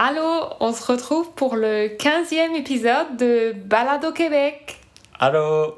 Allô, 0.00 0.50
on 0.60 0.72
se 0.72 0.84
retrouve 0.92 1.32
pour 1.32 1.56
le 1.56 1.88
15e 1.88 2.54
épisode 2.56 3.16
de 3.18 3.52
Balado 3.52 4.12
Québec. 4.12 4.78
Allô 5.18 5.74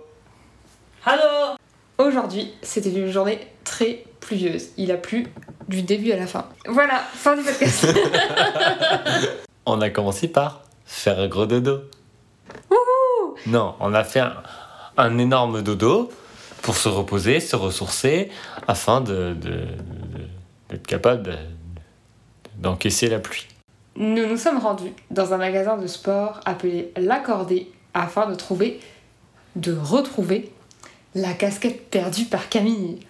Allô 1.06 1.56
Aujourd'hui, 1.96 2.52
c'était 2.60 2.90
une 2.90 3.10
journée 3.10 3.38
très 3.64 4.04
pluvieuse. 4.20 4.68
Il 4.76 4.92
a 4.92 4.98
plu 4.98 5.26
du 5.68 5.80
début 5.80 6.12
à 6.12 6.16
la 6.16 6.26
fin. 6.26 6.44
Voilà, 6.66 6.98
fin 6.98 7.34
du 7.34 7.42
podcast. 7.42 7.86
On 9.66 9.80
a 9.80 9.88
commencé 9.88 10.28
par 10.28 10.64
faire 10.84 11.18
un 11.18 11.28
gros 11.28 11.46
dodo. 11.46 11.80
non, 13.46 13.74
on 13.80 13.94
a 13.94 14.04
fait 14.04 14.20
un, 14.20 14.34
un 14.98 15.16
énorme 15.18 15.62
dodo 15.62 16.10
pour 16.60 16.76
se 16.76 16.88
reposer, 16.90 17.40
se 17.40 17.56
ressourcer, 17.56 18.30
afin 18.68 19.00
de, 19.00 19.32
de- 19.32 19.50
de- 19.50 19.66
d'être 20.68 20.86
capable 20.86 21.22
de- 21.22 21.36
d'encaisser 22.56 23.08
la 23.08 23.18
pluie. 23.18 23.46
Nous 24.00 24.26
nous 24.26 24.38
sommes 24.38 24.56
rendus 24.56 24.94
dans 25.10 25.34
un 25.34 25.36
magasin 25.36 25.76
de 25.76 25.86
sport 25.86 26.40
appelé 26.46 26.90
L'Accordé 26.96 27.70
afin 27.92 28.30
de 28.30 28.34
trouver, 28.34 28.80
de 29.56 29.76
retrouver 29.76 30.50
la 31.14 31.34
casquette 31.34 31.90
perdue 31.90 32.24
par 32.24 32.48
Camille. 32.48 33.00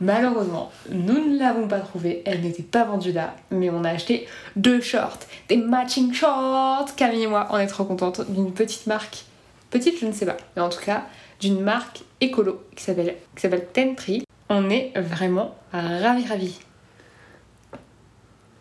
Malheureusement, 0.00 0.72
nous 0.90 1.28
ne 1.30 1.38
l'avons 1.38 1.68
pas 1.68 1.78
trouvée, 1.78 2.24
elle 2.26 2.40
n'était 2.40 2.64
pas 2.64 2.82
vendue 2.82 3.12
là, 3.12 3.36
mais 3.52 3.70
on 3.70 3.84
a 3.84 3.90
acheté 3.90 4.26
deux 4.56 4.80
shorts, 4.80 5.20
des 5.48 5.58
matching 5.58 6.12
shorts. 6.12 6.92
Camille 6.96 7.22
et 7.22 7.28
moi, 7.28 7.46
on 7.50 7.58
est 7.58 7.68
trop 7.68 7.84
contentes 7.84 8.28
d'une 8.28 8.52
petite 8.52 8.88
marque, 8.88 9.26
petite 9.70 10.00
je 10.00 10.06
ne 10.06 10.12
sais 10.12 10.26
pas, 10.26 10.38
mais 10.56 10.62
en 10.62 10.70
tout 10.70 10.80
cas 10.80 11.04
d'une 11.38 11.60
marque 11.60 12.02
écolo 12.20 12.64
qui 12.74 12.82
s'appelle 12.82 13.14
qui 13.36 13.42
s'appelle 13.42 13.68
Ten 13.72 13.94
Tree. 13.94 14.24
On 14.48 14.70
est 14.70 14.92
vraiment 14.98 15.54
ravis 15.72 16.26
ravis. 16.26 16.58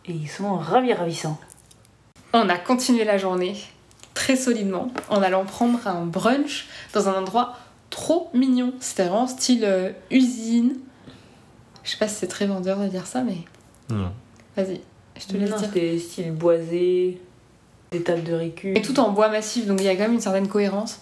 Et 0.05 0.11
ils 0.11 0.29
sont 0.29 0.57
ravis 0.57 0.93
ravissants. 0.93 1.39
On 2.33 2.47
a 2.49 2.57
continué 2.57 3.03
la 3.03 3.17
journée 3.17 3.55
très 4.13 4.35
solidement 4.35 4.91
en 5.09 5.21
allant 5.21 5.45
prendre 5.45 5.85
un 5.87 6.05
brunch 6.05 6.67
dans 6.93 7.09
un 7.09 7.13
endroit 7.13 7.55
trop 7.89 8.29
mignon. 8.33 8.73
C'était 8.79 9.03
vraiment 9.03 9.27
style 9.27 9.63
euh, 9.65 9.91
usine. 10.09 10.75
Je 11.83 11.91
sais 11.91 11.97
pas 11.97 12.07
si 12.07 12.15
c'est 12.15 12.27
très 12.27 12.45
vendeur 12.47 12.79
de 12.79 12.87
dire 12.87 13.05
ça, 13.07 13.21
mais 13.23 13.37
Non. 13.89 14.11
vas-y, 14.55 14.81
je 15.19 15.25
te 15.27 15.37
laisse 15.37 15.49
Non, 15.49 15.57
dire. 15.57 15.65
C'était 15.67 15.97
style 15.99 16.31
boisé, 16.31 17.19
des 17.91 18.03
tables 18.03 18.23
de 18.23 18.33
récup. 18.33 18.77
Et 18.77 18.81
tout 18.81 18.97
en 18.99 19.11
bois 19.11 19.29
massif, 19.29 19.65
donc 19.65 19.79
il 19.81 19.85
y 19.85 19.89
a 19.89 19.93
quand 19.95 20.03
même 20.03 20.13
une 20.13 20.21
certaine 20.21 20.47
cohérence. 20.47 21.01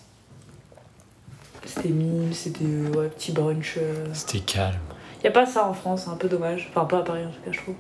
C'était 1.66 1.90
mime, 1.90 2.34
c'était 2.34 2.64
euh, 2.64 2.90
ouais, 2.94 3.10
petit 3.10 3.32
brunch. 3.32 3.76
euh. 3.78 4.08
C'était 4.14 4.40
calme. 4.40 4.80
Y 5.24 5.28
a 5.28 5.32
pas 5.32 5.46
ça 5.46 5.68
en 5.68 5.74
France, 5.74 6.04
c'est 6.06 6.10
un 6.10 6.16
peu 6.16 6.30
dommage. 6.30 6.68
Enfin, 6.72 6.86
pas 6.86 7.00
à 7.00 7.04
Paris 7.04 7.26
en 7.26 7.30
tout 7.30 7.42
cas, 7.46 7.52
je 7.52 7.58
trouve. 7.60 7.76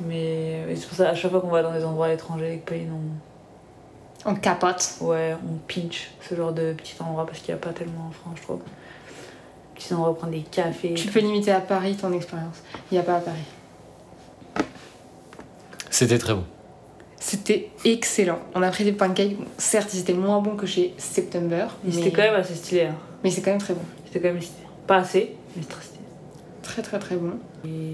Mais 0.00 0.64
c'est 0.74 0.86
pour 0.88 0.96
ça, 0.96 1.10
à 1.10 1.14
chaque 1.14 1.30
fois 1.30 1.40
qu'on 1.40 1.48
va 1.48 1.62
dans 1.62 1.72
des 1.72 1.84
endroits 1.84 2.06
à 2.06 2.08
l'étranger 2.10 2.46
avec 2.46 2.64
Pauline, 2.64 2.90
on, 4.24 4.30
On 4.30 4.34
capote. 4.34 4.94
ouais, 5.00 5.36
on 5.44 5.56
pinch 5.72 6.10
ce 6.28 6.34
genre 6.34 6.52
de 6.52 6.72
petits 6.72 6.96
endroits 7.00 7.26
parce 7.26 7.38
qu'il 7.38 7.54
n'y 7.54 7.60
a 7.60 7.62
pas 7.62 7.72
tellement 7.72 8.06
en 8.08 8.10
France, 8.10 8.34
je 8.36 8.42
trouve. 8.42 8.60
Petits 9.74 9.94
endroits, 9.94 10.16
prendre 10.16 10.32
des 10.32 10.42
cafés. 10.42 10.94
Tu 10.94 11.08
peux 11.08 11.20
limiter 11.20 11.52
à 11.52 11.60
Paris 11.60 11.96
ton 11.96 12.12
expérience. 12.12 12.56
Il 12.90 12.94
n'y 12.94 13.00
a 13.00 13.02
pas 13.04 13.16
à 13.16 13.20
Paris. 13.20 14.64
C'était 15.90 16.18
très 16.18 16.34
bon. 16.34 16.44
C'était 17.20 17.70
excellent. 17.84 18.38
On 18.54 18.62
a 18.62 18.70
pris 18.70 18.84
des 18.84 18.92
pancakes. 18.92 19.36
Bon, 19.36 19.44
certes, 19.58 19.94
ils 19.94 20.00
étaient 20.00 20.12
moins 20.12 20.40
bons 20.40 20.56
que 20.56 20.66
chez 20.66 20.92
September. 20.98 21.66
Mais 21.84 21.92
c'était 21.92 22.10
quand 22.10 22.22
même 22.22 22.34
assez 22.34 22.54
stylé. 22.54 22.82
Hein. 22.86 22.96
Mais 23.22 23.30
c'est 23.30 23.40
quand 23.42 23.52
même 23.52 23.60
très 23.60 23.74
bon. 23.74 23.80
C'était 24.06 24.20
quand 24.20 24.34
même 24.34 24.42
stylé. 24.42 24.66
Pas 24.86 24.96
assez, 24.96 25.34
mais 25.56 25.62
très 25.62 25.82
stylé. 25.82 25.93
Très 26.64 26.82
très 26.82 26.98
très 26.98 27.16
bon. 27.16 27.34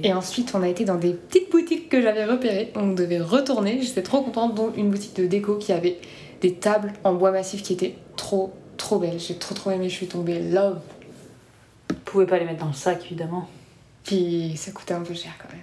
Et... 0.02 0.12
Ensuite, 0.14 0.52
on 0.54 0.62
a 0.62 0.68
été 0.68 0.84
dans 0.86 0.94
des 0.96 1.12
petites 1.12 1.50
boutiques 1.50 1.88
que 1.90 2.00
j'avais 2.00 2.24
repérées. 2.24 2.72
On 2.76 2.92
devait 2.92 3.20
retourner. 3.20 3.82
J'étais 3.82 4.02
trop 4.02 4.22
contente, 4.22 4.54
dont 4.54 4.72
une 4.74 4.90
boutique 4.90 5.14
de 5.16 5.26
déco 5.26 5.56
qui 5.56 5.72
avait 5.72 5.98
des 6.40 6.54
tables 6.54 6.92
en 7.04 7.12
bois 7.14 7.32
massif 7.32 7.62
qui 7.62 7.74
étaient 7.74 7.96
trop 8.16 8.54
trop 8.78 8.98
belles. 8.98 9.18
J'ai 9.20 9.34
trop 9.36 9.54
trop 9.54 9.70
aimé. 9.72 9.88
Je 9.90 9.94
suis 9.94 10.06
tombée 10.06 10.40
love. 10.40 10.80
Vous 11.90 11.96
pouvez 12.04 12.26
pas 12.26 12.38
les 12.38 12.44
mettre 12.46 12.60
dans 12.60 12.68
le 12.68 12.72
sac, 12.72 13.04
évidemment. 13.06 13.48
Puis 14.04 14.54
ça 14.56 14.70
coûtait 14.70 14.94
un 14.94 15.02
peu 15.02 15.14
cher 15.14 15.32
quand 15.42 15.52
même. 15.52 15.62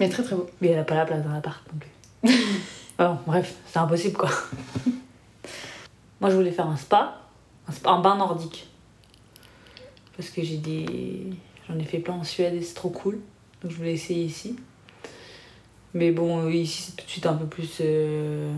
Mais 0.00 0.08
très 0.08 0.22
très 0.22 0.36
beau. 0.36 0.46
Mais 0.60 0.68
elle 0.68 0.78
a 0.78 0.84
pas 0.84 0.94
la 0.94 1.04
place 1.04 1.22
dans 1.24 1.32
l'appart 1.32 1.60
non 1.72 1.78
plus. 1.78 2.32
bon, 2.98 3.18
bref, 3.26 3.54
c'est 3.66 3.78
impossible 3.78 4.16
quoi. 4.16 4.30
Moi 6.20 6.30
je 6.30 6.36
voulais 6.36 6.50
faire 6.52 6.66
un 6.68 6.76
spa, 6.76 7.20
un, 7.68 7.72
spa- 7.72 7.90
un 7.90 8.00
bain 8.00 8.16
nordique. 8.16 8.68
Parce 10.16 10.30
que 10.30 10.42
j'ai 10.42 10.56
des. 10.56 11.30
J'en 11.68 11.78
ai 11.78 11.84
fait 11.84 11.98
plein 11.98 12.14
en 12.14 12.24
Suède 12.24 12.54
et 12.54 12.62
c'est 12.62 12.74
trop 12.74 12.88
cool. 12.90 13.18
Donc 13.62 13.70
je 13.72 13.76
voulais 13.76 13.92
essayer 13.92 14.24
ici. 14.24 14.56
Mais 15.94 16.10
bon, 16.10 16.44
euh, 16.46 16.52
ici 16.52 16.82
c'est 16.82 16.96
tout 16.96 17.04
de 17.04 17.10
suite 17.10 17.26
un 17.26 17.34
peu 17.34 17.46
plus. 17.46 17.78
euh, 17.80 18.52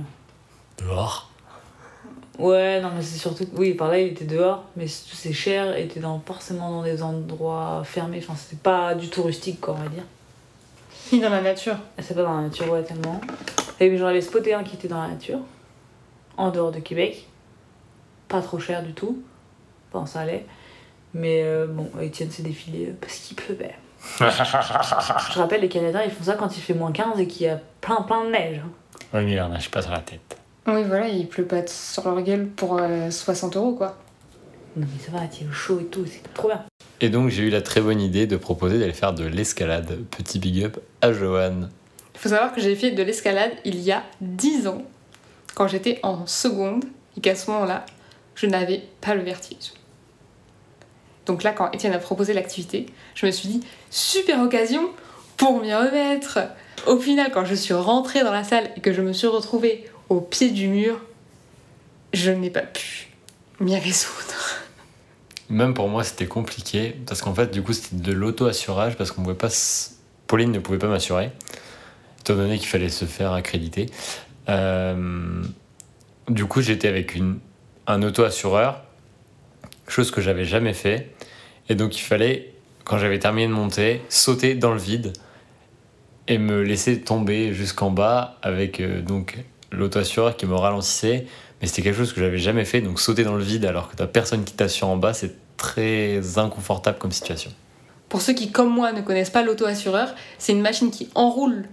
Dehors. 0.78 1.31
Ouais, 2.38 2.81
non, 2.81 2.91
mais 2.94 3.03
c'est 3.03 3.19
surtout. 3.19 3.44
Oui, 3.54 3.75
par 3.75 3.88
là 3.88 4.00
il 4.00 4.09
était 4.12 4.25
dehors, 4.25 4.65
mais 4.76 4.87
c'est 4.87 5.15
c'est 5.15 5.32
cher 5.32 5.76
et 5.76 5.84
était 5.84 6.00
dans, 6.00 6.19
forcément 6.20 6.70
dans 6.70 6.82
des 6.82 7.03
endroits 7.03 7.82
fermés. 7.84 8.19
Enfin, 8.19 8.34
c'était 8.37 8.60
pas 8.62 8.94
du 8.94 9.09
tout 9.09 9.22
rustique, 9.22 9.60
quoi, 9.60 9.75
on 9.78 9.82
va 9.82 9.88
dire. 9.88 10.04
Ni 11.12 11.20
dans 11.20 11.28
la 11.28 11.43
nature. 11.43 11.76
Et 11.99 12.03
C'est 12.03 12.15
pas 12.15 12.22
dans 12.22 12.34
la 12.37 12.43
nature, 12.44 12.70
ouais, 12.70 12.82
tellement. 12.82 13.20
Et 13.78 13.94
j'en 13.97 14.06
avais 14.06 14.20
spoté 14.22 14.54
un 14.54 14.62
qui 14.62 14.76
était 14.76 14.88
dans 14.88 15.00
la 15.03 15.09
nature, 15.09 15.41
en 16.37 16.50
dehors 16.50 16.72
de 16.72 16.78
Québec. 16.81 17.26
Pas 18.28 18.41
trop 18.41 18.59
cher 18.59 18.82
du 18.82 18.93
tout. 18.94 19.22
Enfin, 19.93 20.06
ça 20.06 20.20
allait. 20.20 20.47
Mais 21.15 21.43
euh, 21.43 21.66
bon, 21.66 21.91
Étienne 22.00 22.31
s'est 22.31 22.43
défilé 22.43 22.87
euh, 22.88 22.93
parce 23.00 23.15
qu'il 23.16 23.37
pleuvait. 23.37 23.75
Je 24.19 25.38
rappelle, 25.38 25.60
les 25.60 25.69
Canadiens, 25.69 26.03
ils 26.04 26.10
font 26.10 26.25
ça 26.25 26.34
quand 26.34 26.56
il 26.56 26.60
fait 26.60 26.75
moins 26.75 26.93
15 26.93 27.19
et 27.21 27.26
qu'il 27.26 27.47
y 27.47 27.48
a 27.48 27.60
plein, 27.81 28.03
plein 28.03 28.25
de 28.25 28.31
neige. 28.31 28.59
hein. 28.65 28.71
Oui, 29.12 29.25
mais 29.25 29.32
il 29.32 29.41
en 29.41 29.53
a 29.53 29.59
pas 29.70 29.82
sur 29.82 29.91
la 29.91 29.99
tête. 29.99 30.37
Oui, 30.66 30.84
voilà, 30.87 31.09
il 31.09 31.26
pleut 31.26 31.44
pas 31.47 31.66
sur 31.66 32.04
leur 32.09 32.22
gueule 32.22 32.47
pour 32.47 32.78
euh, 32.81 33.10
60 33.10 33.56
euros 33.56 33.75
quoi. 33.75 33.99
Non, 34.76 34.87
mais 34.91 35.04
ça 35.04 35.10
va, 35.10 35.25
il 35.41 35.49
au 35.49 35.53
chaud 35.53 35.81
et 35.81 35.87
tout, 35.87 36.04
c'est 36.06 36.22
trop 36.32 36.49
bien. 36.49 36.65
Et 37.00 37.09
donc 37.09 37.28
j'ai 37.31 37.43
eu 37.43 37.50
la 37.50 37.60
très 37.62 37.81
bonne 37.81 38.00
idée 38.00 38.26
de 38.26 38.37
proposer 38.37 38.78
d'aller 38.78 38.93
faire 38.93 39.12
de 39.12 39.25
l'escalade. 39.25 39.99
Petit 40.16 40.38
big 40.38 40.62
up 40.65 40.78
à 41.03 41.12
Johan. 41.12 41.69
Il 42.15 42.20
faut 42.20 42.28
savoir 42.28 42.54
que 42.54 42.60
j'ai 42.60 42.76
fait 42.76 42.93
de 42.93 43.03
l'escalade 43.03 43.53
il 43.65 43.81
y 43.81 43.91
a 43.91 44.04
10 44.20 44.69
ans, 44.69 44.82
quand 45.54 45.66
j'étais 45.66 45.99
en 46.03 46.26
seconde, 46.26 46.84
et 47.16 47.20
qu'à 47.20 47.34
ce 47.34 47.50
moment-là, 47.50 47.84
je 48.34 48.47
n'avais 48.47 48.82
pas 49.00 49.15
le 49.15 49.22
vertige. 49.22 49.72
Donc 51.31 51.45
là, 51.45 51.53
quand 51.53 51.71
Étienne 51.71 51.93
a 51.93 51.99
proposé 51.99 52.33
l'activité, 52.33 52.87
je 53.15 53.25
me 53.25 53.31
suis 53.31 53.49
dit, 53.49 53.61
super 53.89 54.41
occasion 54.41 54.91
pour 55.37 55.61
m'y 55.61 55.73
remettre. 55.73 56.41
Au 56.89 56.99
final, 56.99 57.31
quand 57.31 57.45
je 57.45 57.55
suis 57.55 57.73
rentrée 57.73 58.25
dans 58.25 58.33
la 58.33 58.43
salle 58.43 58.69
et 58.77 58.81
que 58.81 58.93
je 58.93 59.01
me 59.01 59.13
suis 59.13 59.29
retrouvée 59.29 59.89
au 60.09 60.21
pied 60.21 60.51
du 60.51 60.67
mur, 60.67 61.01
je 62.13 62.33
n'ai 62.33 62.51
pas 62.51 62.63
pu 62.63 63.11
m'y 63.61 63.79
résoudre. 63.79 64.59
Même 65.51 65.73
pour 65.73 65.89
moi, 65.89 66.03
c'était 66.03 66.27
compliqué 66.27 66.97
parce 67.07 67.23
qu'en 67.23 67.33
fait, 67.33 67.53
du 67.53 67.62
coup, 67.62 67.75
c'était 67.75 67.95
de 67.95 68.12
l'auto-assurage 68.12 68.97
parce 68.97 69.12
qu'on 69.12 69.23
pouvait 69.23 69.37
pas. 69.37 69.51
Pauline 70.27 70.51
ne 70.51 70.59
pouvait 70.59 70.79
pas 70.79 70.89
m'assurer, 70.89 71.31
étant 72.23 72.35
donné 72.35 72.59
qu'il 72.59 72.67
fallait 72.67 72.89
se 72.89 73.05
faire 73.05 73.33
accréditer. 73.35 73.87
Euh, 74.49 75.45
Du 76.29 76.47
coup, 76.47 76.61
j'étais 76.61 76.89
avec 76.89 77.15
une, 77.15 77.39
un 77.87 78.03
auto-assureur, 78.03 78.83
chose 79.87 80.11
que 80.11 80.21
j'avais 80.21 80.45
jamais 80.45 80.73
fait. 80.75 81.11
Et 81.70 81.76
donc, 81.76 81.97
il 81.97 82.03
fallait, 82.03 82.53
quand 82.84 82.98
j'avais 82.98 83.20
terminé 83.20 83.47
de 83.47 83.53
monter, 83.53 84.03
sauter 84.08 84.54
dans 84.54 84.72
le 84.72 84.81
vide 84.81 85.12
et 86.26 86.36
me 86.36 86.62
laisser 86.62 87.00
tomber 87.00 87.54
jusqu'en 87.54 87.91
bas 87.91 88.36
avec 88.42 88.81
euh, 88.81 89.00
donc 89.00 89.38
l'auto-assureur 89.70 90.36
qui 90.36 90.47
me 90.47 90.54
ralentissait. 90.54 91.26
Mais 91.60 91.69
c'était 91.69 91.82
quelque 91.82 91.97
chose 91.97 92.12
que 92.12 92.20
j'avais 92.20 92.38
jamais 92.38 92.64
fait, 92.64 92.81
donc 92.81 93.00
sauter 93.00 93.22
dans 93.22 93.36
le 93.36 93.42
vide 93.42 93.64
alors 93.64 93.88
que 93.88 93.97
t'as 93.97 94.06
personne 94.06 94.44
qui 94.44 94.54
t'assure 94.54 94.88
en 94.88 94.97
bas, 94.97 95.14
c'est 95.14 95.36
très 95.56 96.38
inconfortable 96.38 96.98
comme 96.98 97.12
situation. 97.12 97.53
Pour 98.08 98.20
ceux 98.20 98.32
qui, 98.32 98.50
comme 98.50 98.70
moi, 98.70 98.92
ne 98.92 99.02
connaissent 99.02 99.31
pas 99.31 99.44
l'auto-assureur, 99.44 100.14
c'est 100.38 100.52
une 100.52 100.62
machine 100.62 100.91
qui 100.91 101.08
enroule 101.14 101.69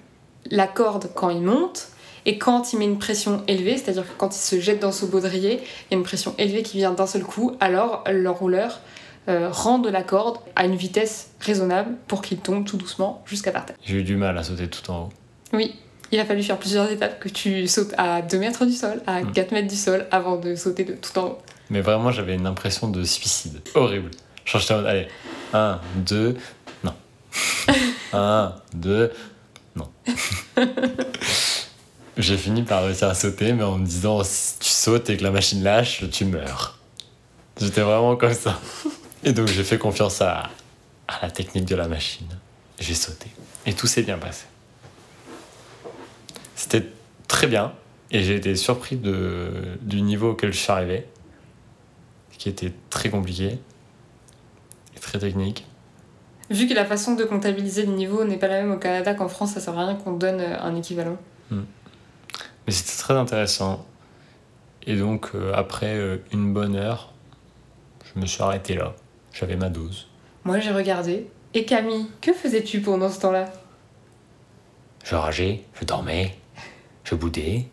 la 0.51 0.67
corde 0.67 1.09
quand 1.15 1.31
il 1.31 1.41
monte 1.41 1.87
et 2.25 2.37
quand 2.37 2.73
il 2.73 2.79
met 2.79 2.85
une 2.85 3.00
pression 3.00 3.41
élevée, 3.47 3.77
c'est-à-dire 3.77 4.03
que 4.03 4.15
quand 4.17 4.35
il 4.35 4.39
se 4.39 4.59
jette 4.59 4.79
dans 4.79 4.91
ce 4.91 5.05
baudrier, 5.05 5.53
il 5.53 5.93
y 5.93 5.95
a 5.95 5.97
une 5.97 6.03
pression 6.03 6.35
élevée 6.38 6.61
qui 6.61 6.77
vient 6.77 6.91
d'un 6.91 7.07
seul 7.07 7.23
coup, 7.23 7.55
alors 7.59 8.03
l'enrouleur 8.11 8.81
euh, 9.29 9.50
rend 9.51 9.79
de 9.79 9.89
la 9.89 10.03
corde 10.03 10.38
à 10.56 10.65
une 10.65 10.75
vitesse 10.75 11.31
raisonnable 11.39 11.95
pour 12.07 12.21
qu'il 12.21 12.38
tombe 12.39 12.65
tout 12.65 12.77
doucement 12.77 13.24
jusqu'à 13.25 13.51
par 13.51 13.65
terre. 13.65 13.75
J'ai 13.83 13.97
eu 13.97 14.03
du 14.03 14.15
mal 14.15 14.38
à 14.38 14.44
sauter 14.44 14.68
tout 14.68 14.89
en 14.91 15.03
haut. 15.03 15.09
Oui, 15.53 15.75
il 16.12 16.19
a 16.19 16.25
fallu 16.25 16.44
faire 16.44 16.57
plusieurs 16.57 16.89
étapes, 16.91 17.19
que 17.19 17.29
tu 17.29 17.68
sautes 17.68 17.94
à 17.97 18.21
2 18.21 18.38
mètres 18.39 18.65
du 18.65 18.74
sol, 18.74 19.01
à 19.07 19.21
Mm. 19.21 19.31
4 19.33 19.51
mètres 19.51 19.68
du 19.68 19.75
sol, 19.75 20.06
avant 20.12 20.38
de 20.38 20.56
sauter 20.56 20.83
de 20.85 20.94
tout 20.94 21.18
en 21.19 21.24
haut. 21.25 21.38
Mais 21.69 21.81
vraiment, 21.81 22.12
j'avais 22.12 22.35
une 22.35 22.45
impression 22.47 22.88
de 22.88 23.03
suicide. 23.03 23.62
Horrible. 23.75 24.12
Genre, 24.45 24.62
j'étais 24.62 24.74
en 24.74 24.77
mode, 24.77 24.85
allez, 24.85 25.07
1, 25.53 25.79
2, 25.97 26.38
non. 26.85 26.94
1, 28.13 28.56
2, 28.74 29.12
non. 29.75 29.89
J'ai 32.18 32.38
fini 32.38 32.63
par 32.63 32.83
réussir 32.83 33.09
à 33.09 33.13
sauter, 33.13 33.53
mais 33.53 33.63
en 33.63 33.77
me 33.77 33.85
disant, 33.85 34.24
si 34.24 34.57
tu 34.59 34.69
sautes 34.69 35.09
et 35.09 35.18
que 35.18 35.24
la 35.24 35.29
machine 35.31 35.62
lâche, 35.63 36.03
tu 36.12 36.25
meurs. 36.25 36.79
J'étais 37.59 37.81
vraiment 37.81 38.15
comme 38.15 38.33
ça. 38.33 38.59
Et 39.23 39.33
donc, 39.33 39.47
j'ai 39.47 39.63
fait 39.63 39.77
confiance 39.77 40.21
à, 40.21 40.49
à 41.07 41.19
la 41.21 41.31
technique 41.31 41.65
de 41.65 41.75
la 41.75 41.87
machine. 41.87 42.27
J'ai 42.79 42.93
sauté. 42.93 43.29
Et 43.65 43.73
tout 43.73 43.87
s'est 43.87 44.03
bien 44.03 44.17
passé. 44.17 44.45
C'était 46.55 46.85
très 47.27 47.47
bien 47.47 47.73
et 48.11 48.23
j'ai 48.23 48.35
été 48.35 48.55
surpris 48.55 48.95
de, 48.95 49.77
du 49.81 50.01
niveau 50.01 50.31
auquel 50.31 50.53
je 50.53 50.57
suis 50.57 50.71
arrivé, 50.71 51.05
qui 52.37 52.49
était 52.49 52.73
très 52.89 53.09
compliqué 53.09 53.59
et 54.95 54.99
très 54.99 55.19
technique. 55.19 55.65
Vu 56.49 56.67
que 56.67 56.73
la 56.73 56.85
façon 56.85 57.15
de 57.15 57.25
comptabiliser 57.25 57.85
le 57.85 57.91
niveau 57.91 58.23
n'est 58.23 58.37
pas 58.37 58.47
la 58.47 58.61
même 58.61 58.71
au 58.71 58.77
Canada 58.77 59.13
qu'en 59.13 59.27
France, 59.27 59.53
ça 59.53 59.59
sert 59.59 59.77
à 59.77 59.85
rien 59.85 59.95
qu'on 59.95 60.13
donne 60.13 60.39
euh, 60.39 60.61
un 60.61 60.75
équivalent. 60.75 61.17
Mais 61.51 62.73
c'était 62.73 62.97
très 62.97 63.13
intéressant. 63.13 63.85
Et 64.85 64.95
donc, 64.95 65.31
euh, 65.35 65.51
après 65.53 65.95
euh, 65.95 66.17
une 66.31 66.53
bonne 66.53 66.75
heure, 66.75 67.13
je 68.05 68.19
me 68.19 68.25
suis 68.25 68.41
arrêté 68.41 68.75
là. 68.75 68.93
J'avais 69.39 69.56
ma 69.56 69.69
dose. 69.69 70.07
Moi 70.45 70.60
j'ai 70.60 70.72
regardé. 70.72 71.28
Et 71.54 71.63
Camille, 71.63 72.07
que 72.22 72.34
faisais-tu 72.34 72.81
pendant 72.81 73.07
ce 73.07 73.19
temps-là? 73.19 73.54
Je 75.04 75.13
rageais, 75.13 75.62
je 75.80 75.86
dormais, 75.86 76.36
je 77.04 77.13
boudais. 77.13 77.68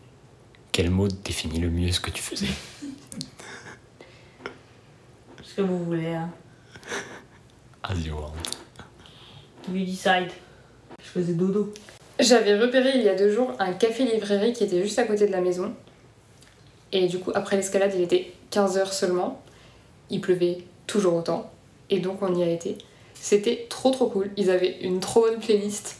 Quel 0.71 0.91
mot 0.91 1.07
définit 1.07 1.59
le 1.59 1.71
mieux 1.71 1.91
ce 1.91 1.99
que 1.99 2.11
tu 2.11 2.21
faisais? 2.21 2.53
Ce 5.41 5.55
que 5.55 5.61
vous 5.61 5.83
voulez, 5.83 6.13
hein. 6.13 6.29
As 7.81 7.95
you 7.95 8.15
want. 8.15 8.33
You 9.67 9.85
decide. 9.85 10.29
Je 11.01 11.09
faisais 11.09 11.33
dodo. 11.33 11.73
J'avais 12.19 12.59
repéré 12.59 12.91
il 12.93 13.01
y 13.01 13.09
a 13.09 13.15
deux 13.15 13.31
jours 13.31 13.53
un 13.57 13.73
café-librairie 13.73 14.53
qui 14.53 14.65
était 14.65 14.83
juste 14.83 14.99
à 14.99 15.05
côté 15.05 15.25
de 15.25 15.31
la 15.31 15.41
maison. 15.41 15.73
Et 16.91 17.07
du 17.07 17.17
coup, 17.17 17.31
après 17.33 17.55
l'escalade, 17.55 17.91
il 17.95 18.01
était 18.01 18.33
15h 18.51 18.91
seulement. 18.91 19.41
Il 20.11 20.21
pleuvait 20.21 20.59
toujours 20.85 21.15
autant. 21.15 21.51
Et 21.89 21.99
donc, 21.99 22.21
on 22.21 22.33
y 22.35 22.43
a 22.43 22.49
été. 22.49 22.77
C'était 23.13 23.65
trop 23.69 23.91
trop 23.91 24.07
cool. 24.07 24.29
Ils 24.37 24.49
avaient 24.49 24.77
une 24.81 24.99
trop 24.99 25.21
bonne 25.21 25.39
playlist. 25.39 25.97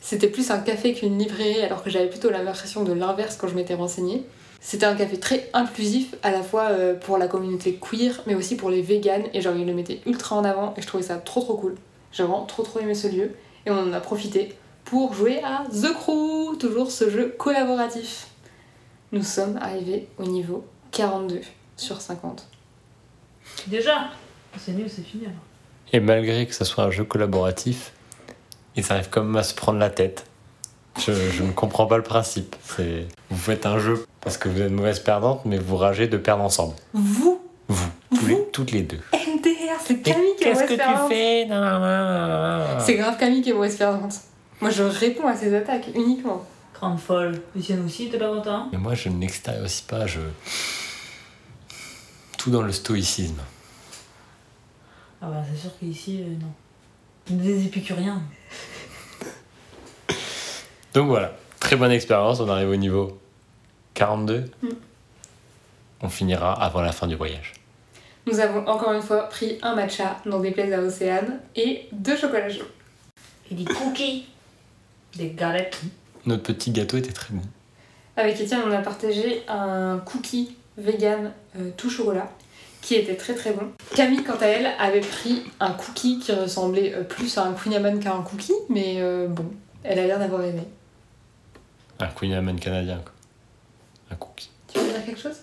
C'était 0.00 0.28
plus 0.28 0.50
un 0.50 0.60
café 0.60 0.94
qu'une 0.94 1.18
librairie, 1.18 1.60
alors 1.60 1.82
que 1.82 1.90
j'avais 1.90 2.08
plutôt 2.08 2.30
l'impression 2.30 2.84
de 2.84 2.92
l'inverse 2.92 3.36
quand 3.36 3.48
je 3.48 3.54
m'étais 3.54 3.74
renseignée. 3.74 4.24
C'était 4.60 4.86
un 4.86 4.96
café 4.96 5.18
très 5.20 5.50
inclusif, 5.52 6.14
à 6.22 6.30
la 6.30 6.42
fois 6.42 6.70
euh, 6.70 6.94
pour 6.94 7.18
la 7.18 7.28
communauté 7.28 7.74
queer, 7.74 8.22
mais 8.26 8.34
aussi 8.34 8.56
pour 8.56 8.70
les 8.70 8.82
véganes. 8.82 9.24
Et 9.34 9.40
genre, 9.40 9.54
ils 9.56 9.66
le 9.66 9.74
mettaient 9.74 10.00
ultra 10.06 10.36
en 10.36 10.44
avant. 10.44 10.74
Et 10.76 10.82
je 10.82 10.86
trouvais 10.86 11.04
ça 11.04 11.16
trop 11.16 11.40
trop 11.40 11.56
cool. 11.56 11.76
J'ai 12.12 12.22
vraiment 12.22 12.44
trop 12.46 12.62
trop 12.62 12.80
aimé 12.80 12.94
ce 12.94 13.08
lieu. 13.08 13.32
Et 13.66 13.70
on 13.70 13.78
en 13.78 13.92
a 13.92 14.00
profité 14.00 14.56
pour 14.84 15.12
jouer 15.12 15.42
à 15.42 15.64
The 15.70 15.92
Crew, 15.92 16.56
toujours 16.58 16.90
ce 16.90 17.10
jeu 17.10 17.34
collaboratif. 17.36 18.28
Nous 19.12 19.22
sommes 19.22 19.58
arrivés 19.60 20.08
au 20.18 20.24
niveau 20.24 20.64
42 20.92 21.40
sur 21.76 22.00
50. 22.00 22.46
Déjà 23.66 24.10
C'est 24.56 24.72
nul, 24.72 24.88
c'est 24.88 25.02
fini 25.02 25.24
alors. 25.26 25.36
Et 25.92 26.00
malgré 26.00 26.46
que 26.46 26.54
ce 26.54 26.64
soit 26.64 26.84
un 26.84 26.90
jeu 26.90 27.04
collaboratif, 27.04 27.92
ils 28.76 28.92
arrivent 28.92 29.08
quand 29.10 29.22
même 29.22 29.36
à 29.36 29.42
se 29.42 29.54
prendre 29.54 29.78
la 29.78 29.90
tête. 29.90 30.24
Je, 30.98 31.12
je 31.12 31.42
ne 31.42 31.52
comprends 31.52 31.86
pas 31.86 31.96
le 31.96 32.02
principe. 32.02 32.56
C'est 32.64 33.06
vous 33.30 33.36
faites 33.38 33.66
un 33.66 33.78
jeu 33.78 34.04
parce 34.20 34.36
que 34.36 34.48
vous 34.48 34.60
êtes 34.60 34.70
mauvaise 34.70 34.98
perdante, 35.00 35.44
mais 35.44 35.58
vous 35.58 35.76
ragez 35.76 36.08
de 36.08 36.16
perdre 36.16 36.42
ensemble. 36.42 36.74
Vous, 36.92 37.40
Vous, 37.68 38.26
les, 38.26 38.44
toutes 38.52 38.72
les 38.72 38.82
deux. 38.82 39.00
MDR, 39.12 39.80
c'est 39.84 40.02
Camille 40.02 40.34
qui 40.36 40.44
est 40.44 40.52
mauvaise 40.52 40.76
perdante. 40.76 41.08
fais 41.08 41.46
Non, 41.46 41.60
non, 41.60 41.78
non, 41.78 41.78
non, 41.78 42.58
non. 42.58 42.80
C'est 42.80 42.96
grave 42.96 43.16
Camille 43.18 43.42
qui 43.42 43.50
est 43.50 43.54
mauvaise 43.54 43.76
perdante. 43.76 44.14
Moi 44.60 44.70
je 44.70 44.82
réponds 44.82 45.28
à 45.28 45.36
ses 45.36 45.54
attaques 45.54 45.88
uniquement. 45.94 46.44
Grande 46.74 47.00
folle. 47.00 47.40
Lucienne 47.56 47.84
aussi, 47.84 48.08
t'es 48.08 48.18
pas 48.18 48.28
content 48.28 48.68
Mais 48.70 48.78
moi, 48.78 48.94
je 48.94 49.08
n'extériorise 49.08 49.80
pas. 49.80 50.06
Je 50.06 50.20
tout 52.36 52.50
dans 52.50 52.62
le 52.62 52.70
stoïcisme. 52.72 53.40
Ah 55.20 55.26
bah 55.26 55.42
c'est 55.50 55.58
sûr 55.60 55.70
qu'ici, 55.78 56.22
euh, 56.22 56.34
non. 56.40 57.36
Des 57.36 57.66
épicuriens. 57.66 58.22
Donc 60.94 61.08
voilà, 61.08 61.36
très 61.60 61.76
bonne 61.76 61.90
expérience. 61.90 62.40
On 62.40 62.48
arrive 62.48 62.70
au 62.70 62.76
niveau 62.76 63.18
42. 63.94 64.44
Mm. 64.62 64.68
On 66.00 66.08
finira 66.08 66.52
avant 66.52 66.80
la 66.80 66.92
fin 66.92 67.06
du 67.06 67.16
voyage. 67.16 67.54
Nous 68.26 68.40
avons 68.40 68.66
encore 68.66 68.92
une 68.92 69.02
fois 69.02 69.28
pris 69.28 69.58
un 69.62 69.74
matcha, 69.74 70.18
n'en 70.26 70.38
déplaise 70.40 70.72
à 70.72 70.80
Océane, 70.80 71.40
et 71.56 71.88
deux 71.92 72.16
chocolats 72.16 72.50
chauds. 72.50 72.64
Et 73.50 73.54
des 73.54 73.64
cookies. 73.64 74.26
Des 75.16 75.30
galettes. 75.30 75.80
Notre 76.26 76.42
petit 76.42 76.70
gâteau 76.70 76.98
était 76.98 77.12
très 77.12 77.34
bon. 77.34 77.42
Avec 78.16 78.40
Étienne, 78.40 78.60
on 78.66 78.72
a 78.72 78.82
partagé 78.82 79.42
un 79.48 79.98
cookie 80.04 80.56
vegan 80.76 81.32
euh, 81.58 81.70
tout 81.76 81.90
chocolat 81.90 82.30
qui 82.80 82.94
était 82.94 83.16
très 83.16 83.34
très 83.34 83.52
bon. 83.52 83.72
Camille, 83.94 84.24
quant 84.24 84.36
à 84.40 84.46
elle, 84.46 84.66
avait 84.78 85.00
pris 85.00 85.44
un 85.60 85.72
cookie 85.72 86.18
qui 86.18 86.32
ressemblait 86.32 86.94
euh, 86.94 87.02
plus 87.02 87.36
à 87.38 87.44
un 87.44 87.52
Queen 87.52 88.00
qu'à 88.00 88.14
un 88.14 88.22
cookie, 88.22 88.54
mais 88.68 88.96
euh, 88.98 89.28
bon, 89.28 89.50
elle 89.82 89.98
a 89.98 90.06
l'air 90.06 90.18
d'avoir 90.18 90.42
aimé. 90.42 90.62
Un 91.98 92.06
Queen 92.08 92.32
Amman 92.32 92.58
canadien, 92.58 92.98
quoi. 92.98 93.12
Un 94.10 94.16
cookie. 94.16 94.50
Tu 94.72 94.78
veux 94.78 94.86
dire 94.86 95.04
quelque 95.04 95.20
chose? 95.20 95.36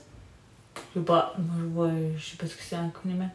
Je 0.76 1.00
sais 1.00 1.06
pas. 1.06 1.34
Moi, 1.38 1.56
je 1.60 1.66
vois. 1.66 1.90
Je 2.18 2.26
sais 2.26 2.38
pas 2.38 2.48
ce 2.48 2.56
que 2.56 2.64
c'est 2.64 2.76
un 2.76 2.90
Kuniman. 2.90 3.30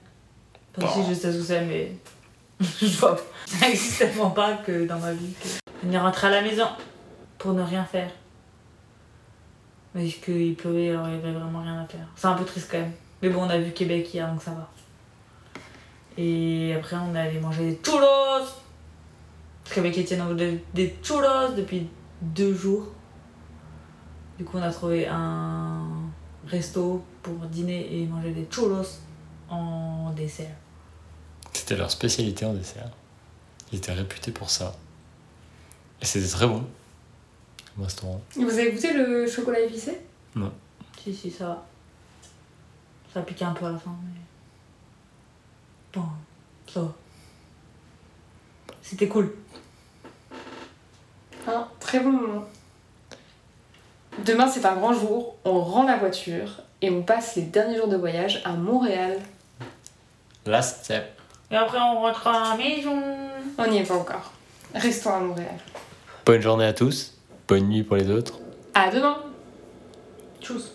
Enfin, 0.79 1.03
si, 1.03 1.09
je 1.09 1.15
sais 1.15 1.33
ce 1.33 1.39
que 1.39 1.45
c'est, 1.45 1.65
mais. 1.65 1.93
je 2.61 2.99
vois. 2.99 3.17
Ça 3.47 3.67
n'existe 3.67 3.99
tellement 3.99 4.31
pas 4.31 4.55
que 4.55 4.87
dans 4.87 4.99
ma 4.99 5.13
vie. 5.13 5.35
Que... 5.35 5.87
Venir 5.87 6.03
rentrer 6.03 6.29
à 6.29 6.31
la 6.31 6.43
maison 6.43 6.67
pour 7.39 7.53
ne 7.53 7.63
rien 7.63 7.85
faire. 7.85 8.11
Parce 9.93 10.15
qu'il 10.15 10.55
pleuvait, 10.55 10.91
alors 10.91 11.09
il 11.09 11.15
y 11.15 11.19
avait 11.19 11.33
vraiment 11.33 11.63
rien 11.63 11.81
à 11.81 11.87
faire. 11.87 12.07
C'est 12.15 12.27
un 12.27 12.35
peu 12.35 12.45
triste 12.45 12.69
quand 12.71 12.79
même. 12.79 12.93
Mais 13.23 13.29
bon, 13.29 13.43
on 13.45 13.51
a 13.51 13.59
vu 13.59 13.73
Québec 13.73 14.13
hier, 14.13 14.29
donc 14.31 14.43
ça 14.43 14.53
va. 14.53 14.71
Et 16.17 16.75
après, 16.75 16.97
on 16.97 17.15
est 17.15 17.19
allé 17.19 17.39
manger 17.41 17.71
des 17.71 17.81
churros. 17.85 18.47
Parce 19.63 19.75
qu'avec 19.75 19.97
Étienne, 19.99 20.23
on 20.23 20.27
voulait 20.27 20.63
des 20.75 20.97
churros 21.03 21.53
depuis 21.57 21.89
deux 22.23 22.55
jours. 22.55 22.89
Du 24.39 24.45
coup, 24.45 24.57
on 24.59 24.63
a 24.63 24.73
trouvé 24.73 25.07
un 25.07 25.87
resto 26.47 27.05
pour 27.23 27.35
dîner 27.35 28.01
et 28.01 28.07
manger 28.07 28.33
des 28.33 28.47
churros 28.51 28.87
en 29.49 30.11
dessert. 30.13 30.57
C'était 31.53 31.77
leur 31.77 31.91
spécialité 31.91 32.47
en 32.47 32.55
dessert. 32.55 32.91
Ils 33.73 33.79
étaient 33.79 33.93
réputés 33.93 34.33
pour 34.33 34.51
ça. 34.51 34.75
Et 36.01 36.05
c'était 36.05 36.27
très 36.27 36.47
bon. 36.47 36.65
Restaurant. 37.79 38.21
Vous 38.35 38.51
avez 38.51 38.73
goûté 38.73 38.93
le 38.93 39.27
chocolat 39.29 39.61
épicé? 39.61 40.01
Si, 41.03 41.15
si, 41.15 41.31
ça 41.31 41.47
va. 41.47 41.67
Ça 43.13 43.23
pique 43.23 43.43
un 43.43 43.53
peu 43.53 43.67
à 43.67 43.73
la 43.73 43.79
fin, 43.79 43.95
mais. 44.05 44.21
Bon, 45.93 46.07
ça 46.73 46.81
va. 46.83 46.93
C'était 48.83 49.09
cool. 49.09 49.35
Un 51.47 51.67
très 51.81 52.01
bon 52.01 52.13
moment. 52.13 52.45
Demain, 54.25 54.47
c'est 54.49 54.65
un 54.65 54.77
grand 54.77 54.93
jour. 54.93 55.37
On 55.45 55.61
rend 55.61 55.85
la 55.85 55.97
voiture 55.97 56.63
et 56.83 56.91
on 56.91 57.03
passe 57.03 57.37
les 57.37 57.43
derniers 57.43 57.77
jours 57.77 57.89
de 57.89 57.97
voyage 57.97 58.43
à 58.45 58.53
Montréal. 58.53 59.19
Last 60.47 60.85
step. 60.85 61.21
Et 61.51 61.57
après, 61.57 61.79
on 61.79 62.01
rentre 62.01 62.27
à 62.27 62.51
la 62.51 62.57
maison. 62.57 63.03
On 63.59 63.67
n'y 63.67 63.79
est 63.79 63.85
pas 63.85 63.97
encore. 63.97 64.33
Restons 64.75 65.15
à 65.15 65.21
Montréal. 65.21 65.59
Bonne 66.25 66.41
journée 66.41 66.67
à 66.67 66.73
tous. 66.73 67.19
Bonne 67.49 67.69
nuit 67.69 67.83
pour 67.83 67.97
les 67.97 68.09
autres. 68.11 68.39
À 68.75 68.91
demain 68.91 69.19
Tchuss. 70.41 70.73